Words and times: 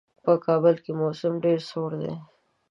په 0.23 0.31
کابل 0.45 0.75
کې 0.83 0.91
موسم 0.99 1.33
ډېر 1.45 1.59
سوړ 1.69 1.91
دی. 2.01 2.13